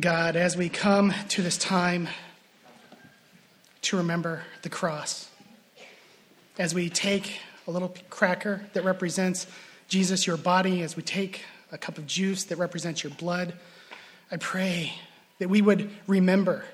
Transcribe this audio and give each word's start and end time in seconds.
God, 0.00 0.34
as 0.34 0.56
we 0.56 0.68
come 0.68 1.14
to 1.28 1.40
this 1.40 1.56
time 1.56 2.08
to 3.82 3.96
remember 3.96 4.42
the 4.62 4.68
cross, 4.68 5.28
as 6.58 6.74
we 6.74 6.90
take 6.90 7.38
a 7.68 7.70
little 7.70 7.94
cracker 8.10 8.66
that 8.72 8.84
represents 8.84 9.46
Jesus, 9.86 10.26
your 10.26 10.36
body, 10.36 10.82
as 10.82 10.96
we 10.96 11.04
take 11.04 11.44
a 11.70 11.78
cup 11.78 11.96
of 11.96 12.08
juice 12.08 12.42
that 12.44 12.58
represents 12.58 13.04
your 13.04 13.12
blood, 13.12 13.54
I 14.32 14.36
pray 14.36 14.94
that 15.38 15.48
we 15.48 15.62
would 15.62 15.88
remember, 16.08 16.64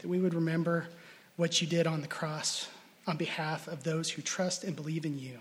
that 0.00 0.08
we 0.08 0.20
would 0.20 0.34
remember 0.34 0.88
what 1.36 1.62
you 1.62 1.66
did 1.66 1.86
on 1.86 2.02
the 2.02 2.06
cross 2.06 2.68
on 3.06 3.16
behalf 3.16 3.66
of 3.66 3.82
those 3.82 4.10
who 4.10 4.20
trust 4.20 4.62
and 4.62 4.76
believe 4.76 5.06
in 5.06 5.18
you. 5.18 5.38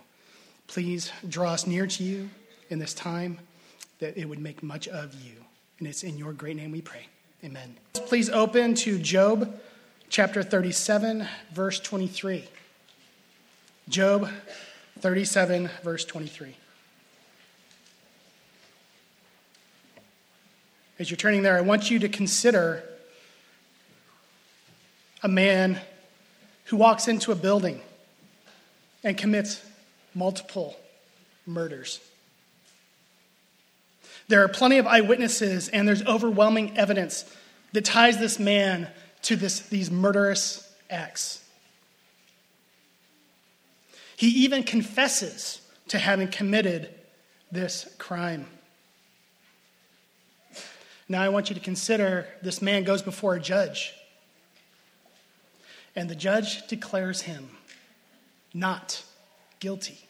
Please 0.68 1.12
draw 1.28 1.52
us 1.52 1.68
near 1.68 1.88
to 1.88 2.04
you 2.06 2.30
in 2.70 2.80
this 2.80 2.94
time, 2.94 3.40
that 4.00 4.18
it 4.18 4.30
would 4.30 4.40
make 4.40 4.64
much 4.64 4.88
of 4.88 5.14
you. 5.16 5.44
And 5.80 5.88
it's 5.88 6.04
in 6.04 6.18
your 6.18 6.34
great 6.34 6.56
name 6.56 6.72
we 6.72 6.82
pray. 6.82 7.08
Amen. 7.44 7.78
Please 7.94 8.30
open 8.30 8.76
to 8.76 8.98
Job 9.00 9.60
chapter 10.10 10.44
37, 10.44 11.28
verse 11.52 11.80
23. 11.80 12.46
Job 13.90 14.30
37, 15.00 15.70
verse 15.84 16.06
23. 16.06 16.56
As 21.00 21.10
you're 21.10 21.18
turning 21.18 21.42
there, 21.42 21.58
I 21.58 21.62
want 21.62 21.90
you 21.90 22.00
to 22.00 22.08
consider 22.08 22.84
a 25.22 25.28
man 25.28 25.82
who 26.66 26.78
walks 26.78 27.08
into 27.08 27.32
a 27.32 27.36
building 27.36 27.82
and 29.04 29.18
commits 29.18 29.62
multiple 30.14 30.78
murders. 31.46 32.00
There 34.34 34.44
are 34.44 34.48
plenty 34.48 34.80
of 34.80 34.88
eyewitnesses, 34.88 35.70
and 35.70 35.88
there's 35.88 36.04
overwhelming 36.08 36.76
evidence 36.76 37.24
that 37.74 37.86
ties 37.86 38.18
this 38.18 38.40
man 38.40 38.88
to 39.22 39.36
this, 39.36 39.60
these 39.60 39.92
murderous 39.92 40.68
acts. 40.90 41.46
He 44.18 44.30
even 44.44 44.64
confesses 44.64 45.62
to 45.90 46.00
having 46.00 46.30
committed 46.30 46.90
this 47.52 47.88
crime. 48.00 48.48
Now, 51.08 51.22
I 51.22 51.30
want 51.30 51.52
you 51.52 51.54
to 51.54 51.62
consider 51.62 52.26
this 52.42 52.60
man 52.60 52.86
goes 52.86 53.04
before 53.04 53.36
a 53.36 53.40
judge, 53.40 53.94
and 55.96 56.10
the 56.10 56.16
judge 56.16 56.66
declares 56.66 57.22
him 57.22 57.52
not 58.52 59.04
guilty. 59.60 60.08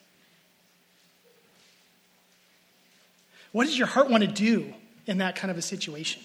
What 3.54 3.66
does 3.66 3.78
your 3.78 3.88
heart 3.88 4.10
want 4.10 4.24
to 4.24 4.28
do 4.28 4.74
in 5.06 5.20
that 5.20 5.38
kind 5.38 5.50
of 5.50 5.58
a 5.58 5.62
situation? 5.62 6.22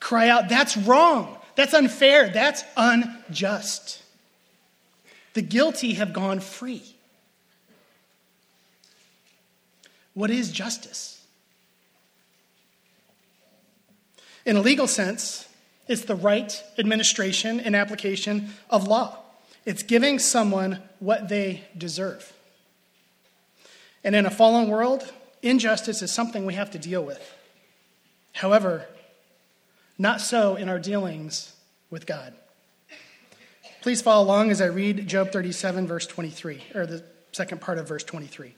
Cry 0.00 0.28
out, 0.28 0.48
that's 0.48 0.76
wrong, 0.76 1.36
that's 1.56 1.74
unfair, 1.74 2.30
that's 2.30 2.64
unjust. 2.76 4.02
The 5.34 5.42
guilty 5.42 5.94
have 5.94 6.12
gone 6.12 6.40
free. 6.40 6.82
What 10.14 10.30
is 10.30 10.50
justice? 10.50 11.20
In 14.46 14.56
a 14.56 14.60
legal 14.60 14.86
sense, 14.86 15.48
it's 15.88 16.02
the 16.02 16.14
right 16.14 16.62
administration 16.78 17.58
and 17.58 17.74
application 17.74 18.50
of 18.70 18.86
law. 18.86 19.18
It's 19.64 19.82
giving 19.82 20.18
someone 20.18 20.82
what 21.00 21.28
they 21.28 21.64
deserve. 21.76 22.32
And 24.04 24.14
in 24.14 24.24
a 24.24 24.30
fallen 24.30 24.68
world, 24.68 25.10
injustice 25.44 26.02
is 26.02 26.12
something 26.12 26.46
we 26.46 26.54
have 26.54 26.70
to 26.72 26.78
deal 26.78 27.04
with. 27.04 27.34
However, 28.32 28.86
not 29.98 30.20
so 30.20 30.56
in 30.56 30.68
our 30.68 30.78
dealings 30.78 31.54
with 31.90 32.06
God. 32.06 32.34
Please 33.82 34.02
follow 34.02 34.24
along 34.24 34.50
as 34.50 34.60
I 34.60 34.66
read 34.66 35.06
Job 35.06 35.30
37, 35.30 35.86
verse 35.86 36.06
23, 36.06 36.62
or 36.74 36.86
the 36.86 37.04
second 37.32 37.60
part 37.60 37.78
of 37.78 37.86
verse 37.86 38.02
23. 38.02 38.54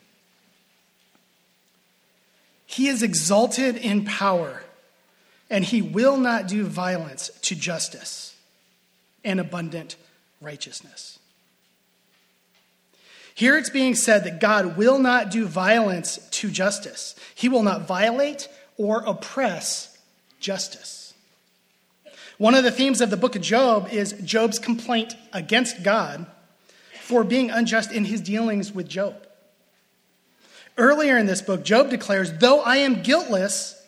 He 2.64 2.88
is 2.88 3.02
exalted 3.02 3.76
in 3.76 4.04
power, 4.04 4.62
and 5.50 5.64
he 5.64 5.82
will 5.82 6.16
not 6.16 6.48
do 6.48 6.64
violence 6.64 7.30
to 7.42 7.54
justice 7.54 8.36
and 9.24 9.40
abundant 9.40 9.96
righteousness. 10.40 11.15
Here 13.36 13.58
it's 13.58 13.68
being 13.68 13.94
said 13.94 14.24
that 14.24 14.40
God 14.40 14.78
will 14.78 14.98
not 14.98 15.30
do 15.30 15.44
violence 15.44 16.16
to 16.30 16.50
justice. 16.50 17.14
He 17.34 17.50
will 17.50 17.62
not 17.62 17.86
violate 17.86 18.48
or 18.78 19.04
oppress 19.06 19.94
justice. 20.40 21.12
One 22.38 22.54
of 22.54 22.64
the 22.64 22.70
themes 22.70 23.02
of 23.02 23.10
the 23.10 23.16
book 23.18 23.36
of 23.36 23.42
Job 23.42 23.90
is 23.92 24.12
Job's 24.24 24.58
complaint 24.58 25.14
against 25.34 25.82
God 25.82 26.24
for 27.02 27.24
being 27.24 27.50
unjust 27.50 27.92
in 27.92 28.06
his 28.06 28.22
dealings 28.22 28.72
with 28.72 28.88
Job. 28.88 29.26
Earlier 30.78 31.18
in 31.18 31.26
this 31.26 31.42
book, 31.42 31.62
Job 31.62 31.90
declares, 31.90 32.32
Though 32.38 32.62
I 32.62 32.78
am 32.78 33.02
guiltless, 33.02 33.78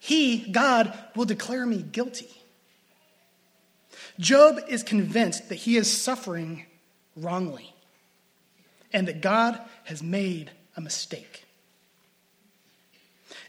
he, 0.00 0.50
God, 0.50 0.96
will 1.14 1.26
declare 1.26 1.66
me 1.66 1.82
guilty. 1.82 2.30
Job 4.18 4.60
is 4.66 4.82
convinced 4.82 5.50
that 5.50 5.56
he 5.56 5.76
is 5.76 5.94
suffering 5.94 6.64
wrongly 7.14 7.74
and 8.92 9.08
that 9.08 9.20
God 9.20 9.60
has 9.84 10.02
made 10.02 10.50
a 10.76 10.80
mistake. 10.80 11.44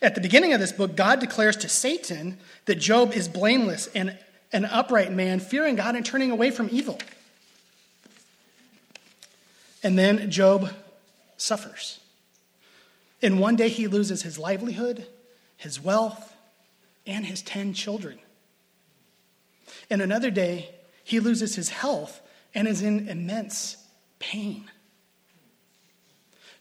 At 0.02 0.16
the 0.16 0.22
beginning 0.22 0.54
of 0.54 0.60
this 0.60 0.72
book, 0.72 0.96
God 0.96 1.20
declares 1.20 1.58
to 1.58 1.70
Satan 1.70 2.38
that 2.66 2.76
Job 2.76 3.14
is 3.14 3.28
blameless 3.28 3.88
and 3.88 4.18
an 4.52 4.66
upright 4.66 5.12
man, 5.12 5.40
fearing 5.40 5.76
God 5.76 5.96
and 5.96 6.06
turning 6.06 6.32
away 6.32 6.52
from 6.52 6.70
evil. 6.72 7.00
And 9.84 9.98
then 9.98 10.32
Job 10.32 10.70
suffers. 11.38 12.00
In 13.22 13.40
one 13.40 13.56
day, 13.56 13.70
he 13.70 13.88
loses 13.88 14.24
his 14.24 14.40
livelihood, 14.40 15.06
his 15.58 15.82
wealth, 15.82 16.34
and 17.06 17.26
his 17.26 17.42
10 17.42 17.74
children. 17.74 18.20
In 19.90 20.02
another 20.02 20.32
day, 20.32 20.70
he 21.04 21.20
loses 21.20 21.56
his 21.56 21.70
health 21.70 22.22
and 22.54 22.68
is 22.68 22.82
in 22.82 23.10
immense 23.10 23.78
pain. 24.20 24.70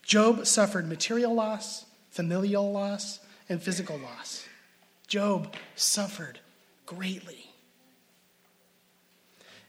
Job 0.09 0.47
suffered 0.47 0.89
material 0.89 1.35
loss, 1.35 1.85
familial 2.09 2.71
loss, 2.71 3.19
and 3.47 3.61
physical 3.61 3.95
loss. 3.99 4.43
Job 5.05 5.53
suffered 5.75 6.39
greatly. 6.87 7.45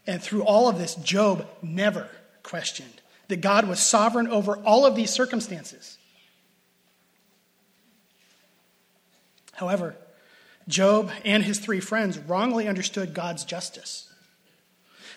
And 0.06 0.22
through 0.22 0.44
all 0.44 0.66
of 0.66 0.78
this, 0.78 0.94
Job 0.94 1.46
never 1.60 2.08
questioned 2.42 3.02
that 3.28 3.42
God 3.42 3.68
was 3.68 3.80
sovereign 3.80 4.28
over 4.28 4.56
all 4.56 4.86
of 4.86 4.96
these 4.96 5.10
circumstances. 5.10 5.98
However, 9.52 9.94
Job 10.68 11.10
and 11.22 11.44
his 11.44 11.58
three 11.58 11.80
friends 11.80 12.18
wrongly 12.18 12.66
understood 12.66 13.12
God's 13.12 13.44
justice. 13.44 14.10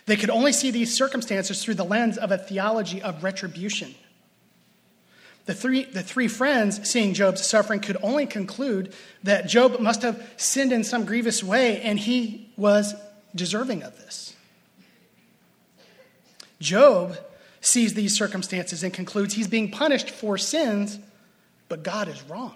They 0.05 0.17
could 0.17 0.29
only 0.29 0.51
see 0.51 0.69
these 0.69 0.93
circumstances 0.93 1.63
through 1.63 1.75
the 1.75 1.85
lens 1.85 2.17
of 2.17 2.29
a 2.33 2.37
theology 2.37 3.01
of 3.01 3.23
retribution. 3.23 3.95
The 5.45 5.53
three, 5.53 5.83
the 5.83 6.03
three 6.03 6.29
friends, 6.29 6.89
seeing 6.89 7.13
Job's 7.13 7.45
suffering, 7.45 7.81
could 7.81 7.97
only 8.01 8.25
conclude 8.25 8.93
that 9.23 9.47
Job 9.47 9.79
must 9.79 10.01
have 10.01 10.25
sinned 10.37 10.71
in 10.71 10.83
some 10.83 11.05
grievous 11.05 11.43
way 11.43 11.81
and 11.81 11.99
he 11.99 12.49
was 12.55 12.95
deserving 13.35 13.83
of 13.83 13.97
this. 13.97 14.35
Job 16.61 17.17
sees 17.59 17.93
these 17.93 18.15
circumstances 18.15 18.83
and 18.83 18.93
concludes 18.93 19.33
he's 19.33 19.47
being 19.47 19.69
punished 19.69 20.09
for 20.09 20.37
sins, 20.37 20.97
but 21.67 21.83
God 21.83 22.07
is 22.07 22.21
wrong. 22.23 22.55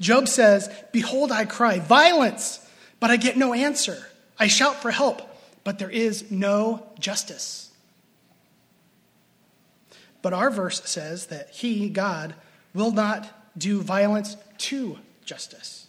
Job 0.00 0.28
says, 0.28 0.70
Behold, 0.92 1.30
I 1.30 1.44
cry, 1.44 1.78
violence, 1.78 2.66
but 3.00 3.10
I 3.10 3.16
get 3.16 3.36
no 3.36 3.52
answer. 3.52 4.06
I 4.38 4.46
shout 4.46 4.76
for 4.80 4.90
help, 4.90 5.22
but 5.62 5.78
there 5.78 5.90
is 5.90 6.30
no 6.30 6.86
justice. 6.98 7.69
But 10.22 10.32
our 10.32 10.50
verse 10.50 10.82
says 10.88 11.26
that 11.26 11.50
he, 11.50 11.88
God, 11.88 12.34
will 12.74 12.92
not 12.92 13.28
do 13.56 13.82
violence 13.82 14.36
to 14.58 14.98
justice. 15.24 15.86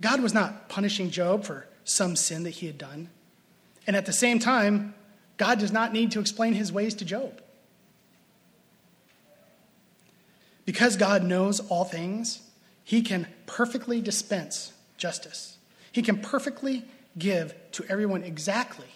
God 0.00 0.22
was 0.22 0.34
not 0.34 0.68
punishing 0.68 1.10
Job 1.10 1.44
for 1.44 1.66
some 1.84 2.16
sin 2.16 2.42
that 2.44 2.50
he 2.50 2.66
had 2.66 2.78
done. 2.78 3.08
And 3.86 3.96
at 3.96 4.06
the 4.06 4.12
same 4.12 4.38
time, 4.38 4.94
God 5.36 5.58
does 5.58 5.72
not 5.72 5.92
need 5.92 6.12
to 6.12 6.20
explain 6.20 6.54
his 6.54 6.72
ways 6.72 6.94
to 6.96 7.04
Job. 7.04 7.40
Because 10.64 10.96
God 10.96 11.24
knows 11.24 11.60
all 11.60 11.84
things, 11.84 12.40
he 12.84 13.02
can 13.02 13.26
perfectly 13.46 14.00
dispense 14.00 14.72
justice. 14.96 15.58
He 15.92 16.02
can 16.02 16.18
perfectly 16.18 16.84
give 17.18 17.54
to 17.72 17.84
everyone 17.88 18.22
exactly 18.22 18.86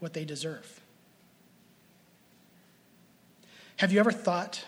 what 0.00 0.12
they 0.12 0.24
deserve. 0.24 0.80
Have 3.76 3.92
you 3.92 4.00
ever 4.00 4.12
thought 4.12 4.64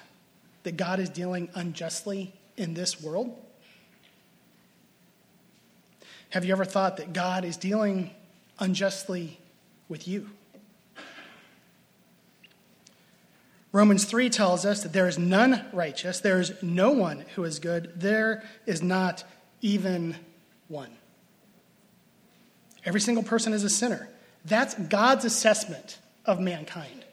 that 0.65 0.77
God 0.77 1.01
is 1.01 1.09
dealing 1.09 1.49
unjustly 1.55 2.35
in 2.57 2.75
this 2.75 3.03
world? 3.03 3.35
Have 6.31 6.45
you 6.45 6.53
ever 6.53 6.67
thought 6.67 6.99
that 6.99 7.15
God 7.15 7.45
is 7.45 7.57
dealing 7.57 8.11
unjustly 8.59 9.39
with 9.89 10.07
you? 10.07 10.29
Romans 13.73 14.05
3 14.05 14.29
tells 14.31 14.67
us 14.67 14.83
that 14.83 14.93
there 14.93 15.09
is 15.09 15.19
none 15.19 15.65
righteous, 15.73 16.21
there 16.21 16.41
is 16.41 16.53
no 16.63 16.91
one 16.91 17.25
who 17.35 17.45
is 17.45 17.59
good, 17.59 17.93
there 17.97 18.43
is 18.67 18.83
not 18.83 19.25
even 19.61 20.17
one. 20.69 20.91
Every 22.85 23.01
single 23.01 23.25
person 23.25 23.53
is 23.53 23.65
a 23.65 23.71
sinner. 23.71 24.09
That's 24.45 24.75
God's 24.75 25.25
assessment 25.25 25.99
of 26.25 26.41
mankind. 26.41 27.05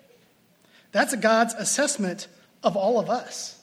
That's 0.95 1.13
God's 1.13 1.53
assessment 1.56 2.30
of 2.63 2.77
all 2.77 3.01
of 3.01 3.09
us. 3.09 3.62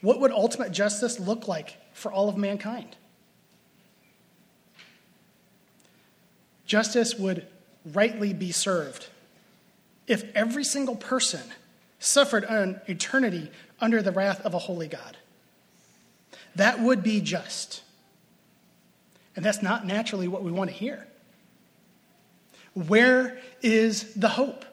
What 0.00 0.18
would 0.18 0.32
ultimate 0.32 0.72
justice 0.72 1.20
look 1.20 1.46
like 1.46 1.76
for 1.92 2.10
all 2.10 2.28
of 2.28 2.36
mankind? 2.36 2.96
Justice 6.66 7.14
would 7.14 7.46
rightly 7.92 8.32
be 8.32 8.50
served 8.50 9.06
if 10.08 10.24
every 10.34 10.64
single 10.64 10.96
person 10.96 11.42
suffered 12.00 12.42
an 12.42 12.80
eternity 12.88 13.52
under 13.80 14.02
the 14.02 14.10
wrath 14.10 14.40
of 14.40 14.54
a 14.54 14.58
holy 14.58 14.88
God. 14.88 15.16
That 16.56 16.80
would 16.80 17.04
be 17.04 17.20
just. 17.20 17.84
And 19.36 19.44
that's 19.44 19.62
not 19.62 19.86
naturally 19.86 20.26
what 20.26 20.42
we 20.42 20.50
want 20.50 20.68
to 20.68 20.74
hear. 20.74 21.06
Where 22.74 23.38
is 23.62 24.14
the 24.14 24.28
hope? 24.28 24.64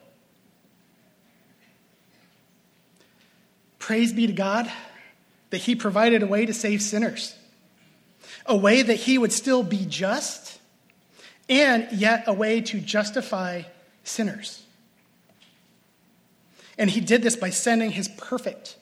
Praise 3.80 4.14
be 4.14 4.28
to 4.28 4.34
God 4.34 4.72
that 5.52 5.60
He 5.60 5.76
provided 5.76 6.24
a 6.24 6.28
way 6.28 6.46
to 6.46 6.54
save 6.54 6.82
sinners, 6.82 7.36
a 8.46 8.56
way 8.56 8.82
that 8.82 8.96
He 8.96 9.18
would 9.18 9.34
still 9.34 9.64
be 9.64 9.86
just, 9.86 10.60
and 11.50 11.88
yet 11.92 12.24
a 12.28 12.34
way 12.34 12.62
to 12.62 12.80
justify 12.80 13.64
sinners. 14.04 14.64
And 16.78 16.90
He 16.90 17.02
did 17.02 17.22
this 17.22 17.36
by 17.36 17.50
sending 17.50 17.92
His 17.92 18.08
perfect, 18.08 18.78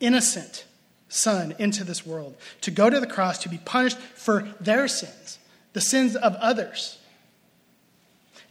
innocent 0.00 0.64
Son 1.08 1.54
into 1.58 1.84
this 1.84 2.04
world 2.04 2.36
to 2.60 2.70
go 2.70 2.90
to 2.90 3.00
the 3.00 3.06
cross 3.06 3.38
to 3.38 3.48
be 3.48 3.58
punished 3.58 3.98
for 3.98 4.48
their 4.60 4.88
sins, 4.88 5.38
the 5.72 5.80
sins 5.80 6.16
of 6.16 6.34
others. 6.34 6.98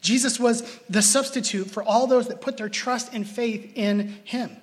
Jesus 0.07 0.39
was 0.39 0.63
the 0.89 1.01
substitute 1.01 1.69
for 1.69 1.83
all 1.83 2.07
those 2.07 2.29
that 2.29 2.39
put 2.39 2.55
their 2.55 2.69
trust 2.69 3.13
and 3.13 3.27
faith 3.27 3.73
in 3.75 4.15
Him, 4.23 4.55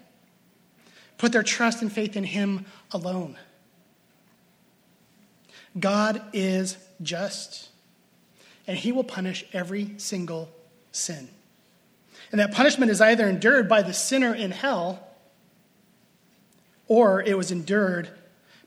put 1.18 1.32
their 1.32 1.42
trust 1.42 1.82
and 1.82 1.92
faith 1.92 2.16
in 2.16 2.24
Him 2.24 2.64
alone. 2.92 3.36
God 5.78 6.22
is 6.32 6.78
just, 7.02 7.68
and 8.66 8.78
He 8.78 8.90
will 8.90 9.04
punish 9.04 9.44
every 9.52 9.90
single 9.98 10.48
sin. 10.92 11.28
And 12.32 12.40
that 12.40 12.52
punishment 12.54 12.90
is 12.90 13.02
either 13.02 13.28
endured 13.28 13.68
by 13.68 13.82
the 13.82 13.92
sinner 13.92 14.34
in 14.34 14.50
hell 14.50 15.06
or 16.88 17.20
it 17.20 17.36
was 17.36 17.52
endured 17.52 18.08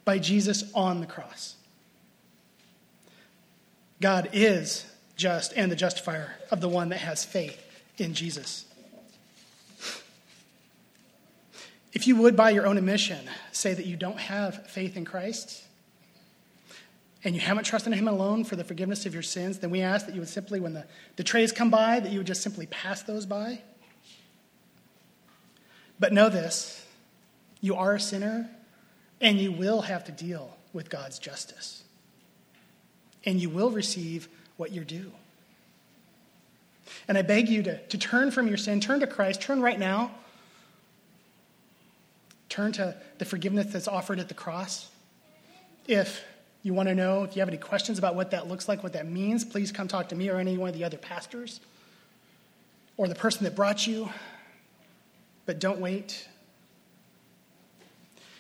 by 0.06 0.20
Jesus 0.20 0.64
on 0.76 1.02
the 1.02 1.08
cross. 1.08 1.56
God 4.00 4.30
is 4.32 4.86
just 5.18 5.52
and 5.56 5.72
the 5.72 5.76
justifier 5.76 6.36
of 6.52 6.62
the 6.62 6.70
one 6.70 6.90
that 6.90 7.00
has 7.00 7.26
faith 7.26 7.62
in 7.98 8.14
Jesus. 8.14 8.66
If 11.92 12.08
you 12.08 12.16
would, 12.18 12.36
by 12.36 12.52
your 12.52 12.68
own 12.68 12.78
admission, 12.78 13.28
say 13.52 13.74
that 13.74 13.86
you 13.86 13.96
don't 13.98 14.20
have 14.20 14.68
faith 14.68 14.96
in 14.96 15.04
Christ 15.04 15.64
and 17.24 17.34
you 17.34 17.42
haven't 17.42 17.64
trusted 17.64 17.94
Him 17.94 18.08
alone 18.08 18.44
for 18.44 18.56
the 18.56 18.64
forgiveness 18.64 19.06
of 19.06 19.14
your 19.14 19.24
sins, 19.24 19.58
then 19.58 19.72
we 19.72 19.82
ask 19.82 20.06
that 20.06 20.14
you 20.14 20.22
would 20.22 20.30
simply, 20.30 20.60
when 20.60 20.74
the, 20.74 20.86
the 21.16 21.24
trays 21.24 21.52
come 21.52 21.72
by, 21.72 22.00
that 22.00 22.12
you 22.12 22.20
would 22.20 22.28
just 22.28 22.42
simply 22.42 22.68
pass 22.68 23.02
those 23.02 23.26
by. 23.26 23.60
But 26.00 26.14
know 26.14 26.30
this 26.30 26.86
you 27.60 27.76
are 27.76 27.96
a 27.96 28.00
sinner, 28.00 28.50
and 29.20 29.40
you 29.40 29.52
will 29.52 29.82
have 29.82 30.04
to 30.06 30.12
deal 30.12 30.56
with 30.74 30.92
God's 30.92 31.18
justice. 31.18 31.84
And 33.26 33.42
you 33.42 33.50
will 33.50 33.72
receive 33.72 34.30
what 34.58 34.72
you're 34.72 34.84
due. 34.84 35.12
And 37.08 37.18
I 37.18 37.22
beg 37.22 37.50
you 37.50 37.64
to, 37.64 37.78
to 37.78 37.98
turn 37.98 38.32
from 38.32 38.48
your 38.48 38.58
sin, 38.58 38.80
turn 38.80 39.00
to 39.00 39.08
Christ, 39.08 39.42
turn 39.42 39.62
right 39.62 39.80
now. 39.80 40.12
Turn 42.50 42.72
to 42.74 42.96
the 43.18 43.26
forgiveness 43.26 43.68
that's 43.72 43.88
offered 43.88 44.20
at 44.20 44.28
the 44.28 44.34
cross. 44.34 44.90
If 45.88 46.24
you 46.64 46.74
want 46.74 46.90
to 46.90 46.96
know, 46.96 47.24
if 47.24 47.36
you 47.36 47.42
have 47.42 47.50
any 47.50 47.58
questions 47.58 47.98
about 47.98 48.16
what 48.16 48.32
that 48.32 48.48
looks 48.48 48.68
like, 48.68 48.84
what 48.84 48.94
that 48.94 49.08
means, 49.08 49.46
please 49.46 49.72
come 49.72 49.88
talk 49.88 50.10
to 50.10 50.16
me 50.16 50.30
or 50.30 50.38
any 50.38 50.58
one 50.58 50.70
of 50.70 50.76
the 50.76 50.84
other 50.84 50.98
pastors 50.98 51.60
or 52.96 53.08
the 53.08 53.16
person 53.16 53.44
that 53.44 53.56
brought 53.56 53.86
you. 53.86 54.10
But 55.46 55.60
don't 55.60 55.80
wait. 55.80 56.28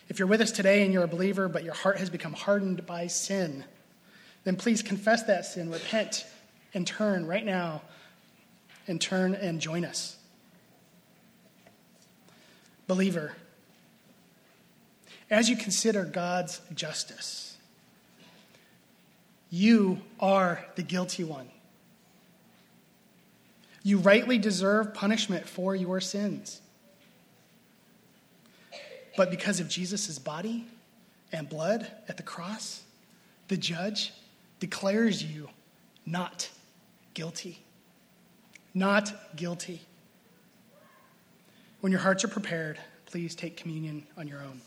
If 0.09 0.19
you're 0.19 0.27
with 0.27 0.41
us 0.41 0.51
today 0.51 0.83
and 0.83 0.93
you're 0.93 1.03
a 1.03 1.07
believer, 1.07 1.47
but 1.47 1.63
your 1.63 1.73
heart 1.73 1.97
has 1.99 2.09
become 2.09 2.33
hardened 2.33 2.85
by 2.85 3.07
sin, 3.07 3.65
then 4.47 4.55
please 4.55 4.81
confess 4.81 5.23
that 5.23 5.45
sin, 5.45 5.69
repent, 5.69 6.25
and 6.73 6.87
turn 6.87 7.27
right 7.27 7.45
now, 7.45 7.81
and 8.87 9.01
turn 9.01 9.35
and 9.35 9.59
join 9.59 9.83
us. 9.83 10.15
Believer, 12.87 13.33
as 15.29 15.49
you 15.49 15.57
consider 15.57 16.05
God's 16.05 16.61
justice, 16.73 17.57
you 19.49 19.99
are 20.17 20.63
the 20.75 20.81
guilty 20.83 21.25
one. 21.25 21.49
You 23.83 23.97
rightly 23.97 24.37
deserve 24.37 24.93
punishment 24.93 25.45
for 25.49 25.75
your 25.75 25.99
sins. 25.99 26.61
But 29.17 29.29
because 29.29 29.59
of 29.59 29.67
Jesus' 29.67 30.17
body 30.17 30.65
and 31.33 31.49
blood 31.49 31.91
at 32.07 32.15
the 32.15 32.23
cross, 32.23 32.83
the 33.49 33.57
judge 33.57 34.13
declares 34.59 35.23
you 35.23 35.49
not 36.05 36.49
guilty. 37.13 37.63
Not 38.73 39.35
guilty. 39.35 39.81
When 41.81 41.91
your 41.91 42.01
hearts 42.01 42.23
are 42.23 42.29
prepared, 42.29 42.79
please 43.05 43.35
take 43.35 43.57
communion 43.57 44.05
on 44.17 44.27
your 44.27 44.41
own. 44.41 44.61